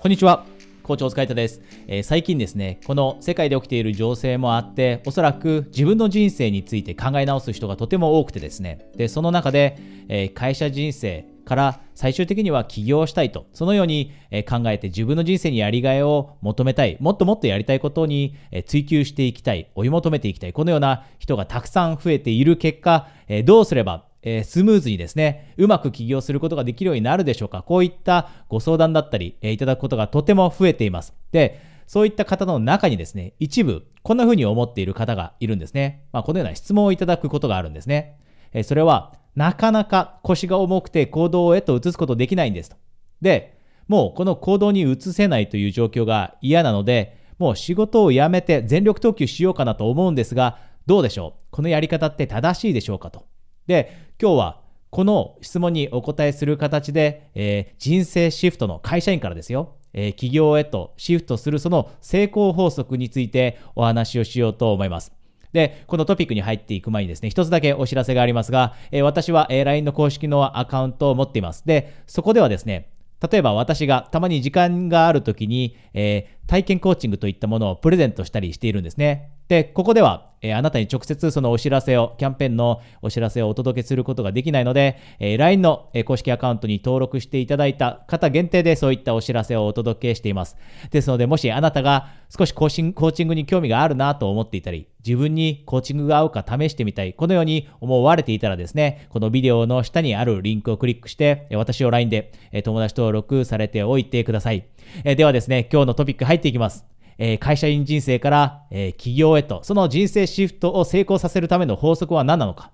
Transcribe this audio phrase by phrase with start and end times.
[0.00, 0.46] こんにちは。
[0.84, 9.76] 校長お疲れ様です、えー、最近ですね、この世界で起きている情勢もあって、おそらく自分の人生について考え直す人がとても多くてですね、で、その中で、
[10.08, 27.62] えー、会社人生から最終的には起業したいと、そのようにえ考えて自分の人生にやりがいを求めたい、もっともっとやりたいことにえ追求していきたい、追い求めていきたい、このような人がたくさん増えている結果、えどうすればえー、スムーズにですね、うまく起業することができるようになるでしょうか？
[27.62, 31.14] こういったご相談だったり、えー、いただくことがとても増えています。
[31.32, 36.04] で、そういった方の中にですね、一部、こんな風に思っている方がいるんですね。
[36.12, 38.18] まあ、このような質問をいただくことがあるんですね。
[38.52, 42.76] えー、それは、なかなか腰が重くて行動へと移すことできないんですと。
[43.22, 51.46] で、もうこの行動に移せないという状況が嫌なので、もう仕事を辞めて全力投球しようかなと思うんですが、どうでしょう？
[51.52, 53.26] このやり方って正しいでしょうかと。
[53.68, 65.12] で、今日はこの質問にお答えする形で、えー、人生シフトの会社員からですよ、えー、企業へとシフトするその成功法則についてお話をしようと思います。
[65.52, 71.66] で、このトピックに入っていく前にですね、一つだけお知らせがありますが、えー、私は、え LINE の公式のアカウントを持っています。
[71.66, 72.90] で、そこではですね、
[73.30, 79.32] 例えば私がたまに時間がある時に、えー、体験コーチングといったものをプレゼントしたりしているんですね。
[79.48, 90.56] で、ここでは、えー、あなたに直接そのお知らせを、キャンペーンのお知らせをお届けすることができないので、えー、LINE の、えー、公式アカウントに登録していただいた方限定でそういったお知らせをお届けしています。
[90.90, 102.32] ですので、もしあなたが少しコーチングコーチングに興味があるなと思っていたり、自分にコーチングが合うか試してみたい、このように思われていたらですね、このビデオの下にあるリンクをクリックして、私を LINE で
[102.64, 104.66] 友達登録されておいてください。
[105.04, 106.97] えではですね、今日のトピック入っていきます。
[107.18, 112.70] えー、会社員人生から、えー、企業へと、その人生シフトを成功させるための法則は何なのか。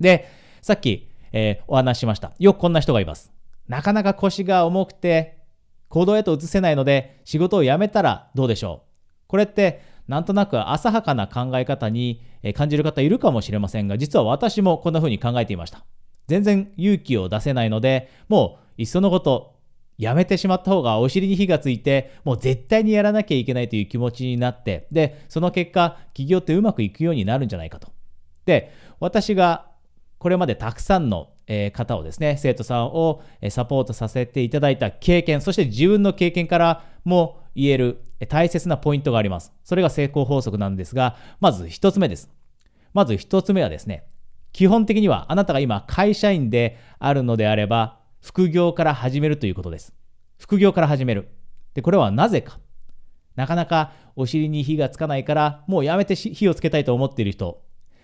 [0.00, 0.28] で、
[0.62, 2.32] さっき、えー、お話ししました。
[2.38, 3.32] よくこんな人がいます。
[3.68, 5.38] なかなか腰が重くて、
[5.88, 8.88] 行動へと移せないので、仕事を辞めたらどうでしょう。
[9.28, 12.22] これって、なんとなく浅はかな考え方に
[12.54, 15.84] 感じる方いるかもしれませんが、実は私もこんな風に考えていました。
[16.26, 19.53] 全然勇気を出せないので、もういっそのこと
[19.96, 27.88] やめてしまった方がお尻に火がついて、もう絶対にやらなきゃいけないという気持ちになって、で、その結果、企業ってうまくいくようになるんじゃないかと。
[28.44, 29.66] で、私が
[30.18, 31.30] これまでたくさんの
[31.72, 39.52] 方をですね、生徒さんをサポートさせていただいた経験、そして自分の経験からも言える大切なポイントがあります。
[39.62, 42.30] それが成功法則なんですが、まず一つ目です。
[42.94, 44.06] まず一つ目はですね、
[44.52, 49.92] 基本的にはあなたが今会社員であるのであれば、副業から始めるということです。
[50.38, 51.28] 副業から始める。
[51.74, 52.58] で、これはなぜか。
[53.36, 57.62] なかなかお尻に火がつかないから、もうやめて火をつけたいと思っている人、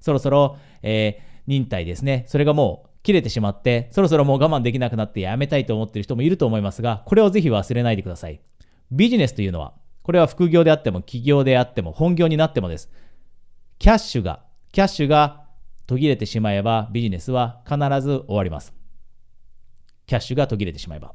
[0.00, 2.26] そろそろ、えー、忍耐ですね。
[2.28, 8.42] それがもう切れてしまって、そろそろもう我慢できなくなってやめたいと思っている人もいると思いますが、これをぜひ忘れないでください。
[8.90, 12.90] ビジネスというのは、これは副業であっても、起業であっても、本業になってもです。
[13.78, 15.46] キャッシュが、キャッシュが
[15.86, 18.81] 途切れてしまえば、ビジネスは必ず終わります。
[20.12, 21.14] キャッシュが途切れてしまえば。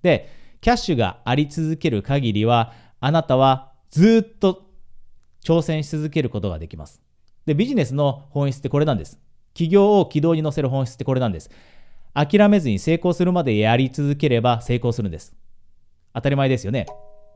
[0.00, 0.30] で、
[0.62, 4.70] キャッシュがあり続ける限りは、あなたはずっと
[5.44, 7.02] 挑戦し続けることができます。
[7.44, 9.18] で、ビジネスの本質ってこれなんです。
[9.52, 11.50] 企業を軌道に乗せる本質ってこれなんです。
[12.14, 15.36] 諦めずに成功するまでやり続ければ成功するんです。
[16.14, 16.86] 当たり前ですよね。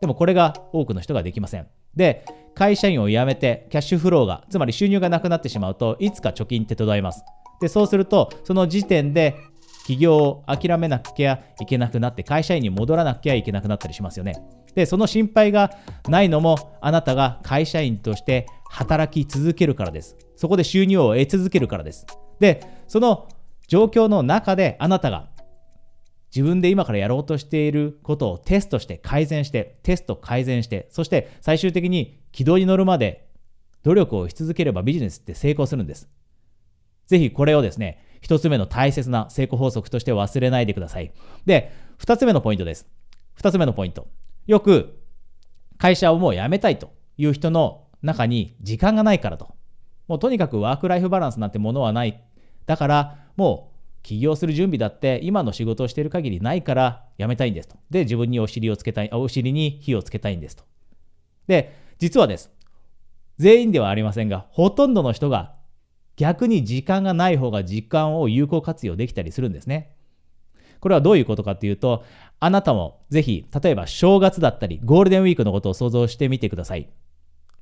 [0.01, 1.67] でもこれが多くの人ができません。
[1.95, 7.23] で、会社員を辞めてキャッシュフローが、つまり収入がなくなってしまうといつか貯金って途絶えます。
[7.61, 9.37] で、そうすると、その時点で
[9.85, 14.35] 起業を諦めなきゃいけなくなって会社員に戻らなきゃいけなくなったりしますよね。
[14.75, 15.71] で、その心配が
[16.09, 20.17] ないのもあなたが会社員として働き続けるからです。
[20.37, 22.07] そこで収入を得続けるからです。
[22.41, 23.29] で、その
[23.69, 25.29] 状況の中であなたが
[26.35, 33.29] 自分で今からやろうとしていることをテストして改善して、テスト改善して、そして最終的に軌道に乗るまで
[33.85, 36.09] 努力をし続ければビジネスって成功するんです。
[37.07, 41.13] ぜひこれをですね、一つ目の大切な成功法則として忘れないでください。
[41.45, 42.89] で、二つ目のポイントです。
[43.35, 44.09] 二つ目のポイント。
[44.47, 44.99] よく、
[45.77, 49.55] 会社をもう辞めたいという人の中に時間がないからと。
[50.09, 52.19] もうとにかくワークライフバランスなんてものはない。
[52.65, 57.77] だから、もう起業する準備だって今の仕事をしている限りないから辞めたいんですと。
[57.91, 60.65] で、自分にお尻をつけたい、お尻に火をつけたいんですと。
[61.47, 62.51] で、実はです。
[63.37, 65.57] 全員ではありませんが、ほとんどの人が
[66.17, 69.95] 逆に時間がない方が時間を有効活用できたりするんですね。
[70.81, 72.05] これはどういうことかっていうと、
[72.41, 76.89] あなたもぜひ、例えば正月だったり、ゴールデンウィークのことを想像してみてください。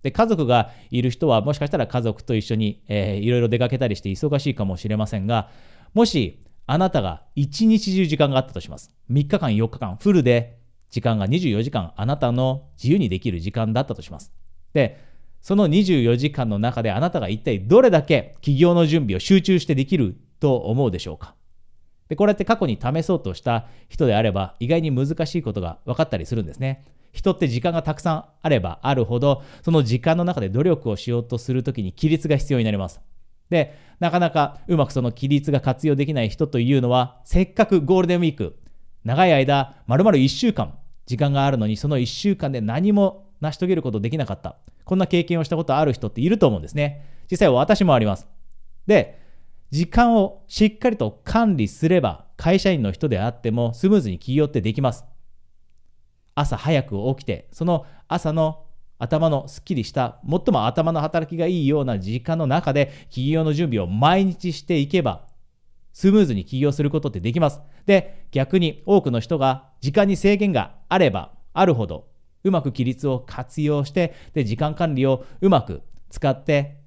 [0.02, 5.50] で、家族がいる人は、もしかしたら家族と一緒に、えー、いろいろ出かけたりして忙しいかもしれませんが、
[5.94, 8.90] もし、あなたが一日中時間があったとします。
[9.10, 10.58] 3日間、4日間、フルで
[10.90, 14.32] 時間が24時間あなたの自由にできる時間だったとします。
[14.72, 14.98] で、
[15.42, 21.34] その24時間の中であなたが一体どれだけ起業の準備を集中してできると思うでしょうか？
[22.08, 26.84] でこれって過去に試そうとした人であれば意外に難しいことが分かったりするんですね。
[27.12, 33.00] 人って時間がたくさんあればあるほどその時間の中で努力をしようとするときに規律が必要になります。
[33.50, 38.56] で、なかなかうまくその規律が活用できない人というのはせっかくゴールデンウィーク
[39.04, 44.56] 長い間丸々1週間時間があるのにその1週間で何も成し遂げることできなかった。
[44.84, 47.24] こんな経験をしたことある人っていると思うんですね。
[47.30, 48.28] 実際私もあります。
[48.86, 49.20] で、
[49.70, 55.04] 時間をしっかりと管理すれば会社員の人であってもスムーズに起業ってできます。
[56.36, 58.64] 朝早く起きて、その朝の
[58.98, 65.26] 頭のすっきりした、最も頭の働きがいいような時間の中で起業の準備を毎日していけば、
[65.92, 67.60] スムーズに起業することってできます。
[67.86, 72.11] で、逆に多くの人が時間に制限があればあるほど
[72.44, 76.78] うまく規律を活用して、で、時間管理をうまく使って、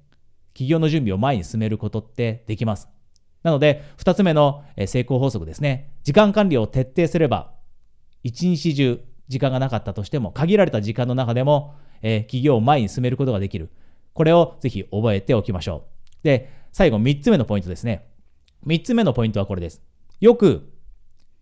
[0.52, 2.88] 企業の準備を前に進めることってできます。
[3.42, 5.92] なので、2つ目の成功法則ですね。
[6.02, 7.52] 時間管理を徹底すれば、
[8.22, 13.70] 一日中時間がなかったとしても、限られた時間の中でも、えー、企業を前に進めることができる。
[14.14, 15.86] これをぜひ覚えておきましょ
[16.22, 16.24] う。
[16.24, 18.08] で、最後3つ目のポイントですね。
[18.66, 19.82] 3つ目のポイントはこれです。
[20.20, 20.72] よく、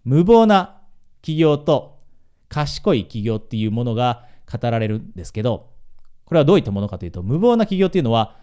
[0.04, 0.82] 無謀な
[1.22, 1.93] 企業と
[2.54, 5.70] 賢い企業っていうものが語られるんですけど、
[6.24, 8.36] これはどういったものかというと、無謀な企業っていうのは、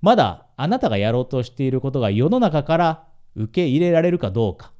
[0.00, 3.04] まだあなたがやろうとしていることが世の中から
[3.36, 4.72] 受け入れられるかどうか、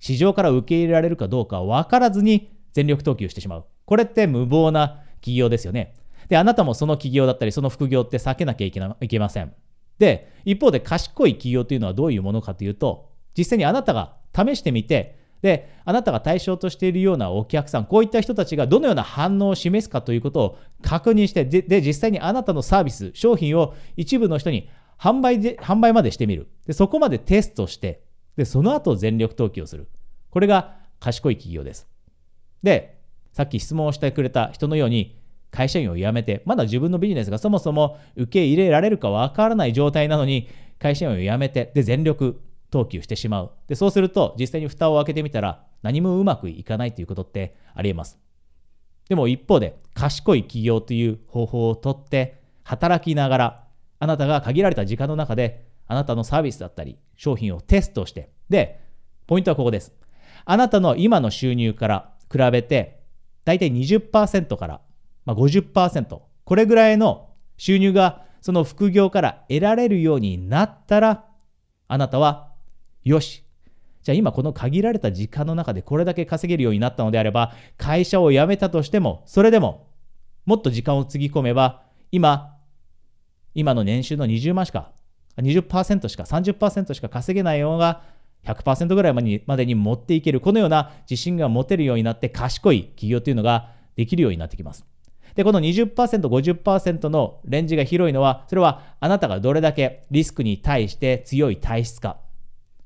[0.00, 3.64] 市場から受け入れられるかどうか分からずに全力投球してしまう。
[3.86, 5.94] これって無謀な企業ですよね。
[6.28, 9.54] で、あなたもその企業だったり、その副業って避けなきゃいけないけません。
[9.98, 15.15] で、一方で賢い企業というのはどういうものかというと、実際にあなたが試してみて、
[15.46, 26.48] で、あなたが対象としているようなお客さん、こういった人たちがどのような反応を示すかということを確認して、で、実際にあなたのサービス、商品を一部の人に販売で、販売までしてみる。
[26.66, 28.02] で、そこまでテストして、
[28.36, 29.86] で、その後全力投球をする。
[30.30, 31.86] これが賢い企業です。
[32.64, 32.98] で、
[33.32, 35.16] さっき質問をしてくれた人のように、
[35.52, 40.48] 会社員を辞めて、まだ自分のビジネスがそもそも受け入れられるかわからない状態なのに、
[40.80, 42.40] 会社員を辞めて、で、全力
[42.76, 43.50] 投球してしまう。
[43.68, 48.18] で、そうすると実際に蓋を開けてみたら何もうまくいかないということってありえます。
[49.08, 53.64] でも一方で賢い企業という方法をとって働きながら
[53.98, 58.80] あなたが限られた時間の中であなたのサービスだったり商品をテストしてで、
[59.26, 59.94] ポイントはここです。
[60.44, 63.00] あなたの今の収入から比べて
[63.46, 64.80] 大体20%から、
[65.24, 71.24] まあ、50%これぐらいの収入がその副業から得られるようになったら
[71.88, 72.45] あなたは
[73.06, 73.44] よし。
[74.02, 79.86] じゃあ今この限られた時間の中でこれだけ稼げるようになったのであれば、会社を辞めたとしても、それでも
[80.44, 82.56] もっと時間をつぎ込めば、今、
[83.54, 84.90] 今の年収の20万しか、
[85.38, 88.02] 20%しか、30%しか稼げないのが
[88.44, 94.84] 100%ぐらいまでにまでに持っていける、このような自信が持てるようになって賢い企業というのができるようになってきます。
[95.36, 102.18] で、この20%、50%のレンジが広いのは、それはあなたがどれだけリスクに対して強い体質か、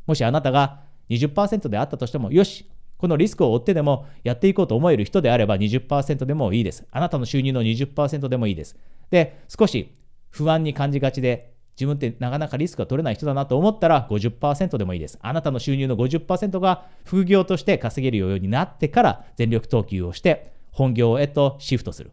[0.06, 0.80] もしあなたが
[1.10, 6.86] 20%であったとしても、よし、このリスクを負ってでもやっていこうと思える人であれば20%でもいいです。
[6.90, 8.76] あなたの収入の20%でもいいです。
[9.10, 9.94] で、少し
[10.30, 15.18] 不安に感じがちで、自分ってなかなかリスクが取れない人だなと思ったら50%でもいいです。
[15.22, 22.12] あなたの収入の50%が副業として稼げるようになってから全力投球をして本業へとシフトする。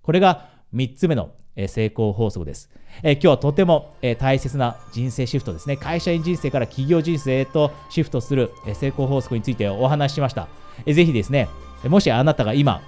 [0.00, 1.30] これが3つ目の
[1.68, 2.70] 成功法則です。
[3.02, 5.76] え今日はとても大切な人生シフトですね。
[5.76, 10.48] 会社員人生から企業人生へとシフトする成功法則についてお話ししました。
[10.84, 11.48] えぜひですね、
[11.88, 12.82] もしあなたが今、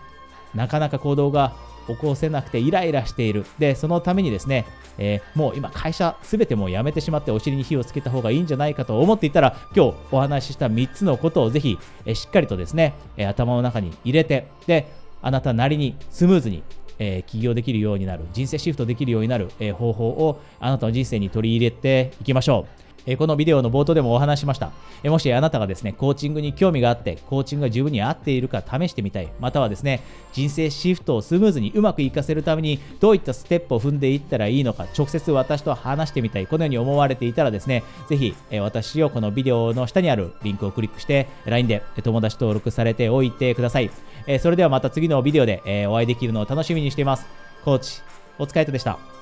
[0.55, 1.55] なかなか行動が
[1.87, 3.47] 起こせなくてイライラしている。
[3.59, 4.67] で、そのためにですね、
[4.99, 14.87] えー、もう今会社すべてもうやめてしまってお尻に火をつけた方がいいんじゃないかと思っていたら、今日お話しした3つのことをぜひ、えしっかりとですね、え頭の中に入れて、で、
[15.23, 16.63] あなたなりにスムーズに
[16.99, 22.89] えー、起業できるようになる、人生シフトできるようになる、えー、方法をあなたの人生に取り入れていきましょう。
[23.11, 24.71] えこのビデオの冒頭でもお話しました。
[25.03, 30.03] えもしあなたがですね、コーチングに興味があって、コーチングが自分に合っているか試してみたい、またはですね、
[30.35, 43.91] 人生シフトをスムーズにうまくいかせるために、どういったステップを踏んでいったらいいのか、直接私と話してみたい、このように思われていたらですね、ぜひ、え私をこのビデオの下にあるリンクをクリックして、LINE で友達登録されておいてください。
[44.29, 47.27] えそれではまた次のビデオで、えお会いできるのを楽しみにしています。
[47.65, 48.03] コーチ、
[48.39, 49.18] お疲れ様でした。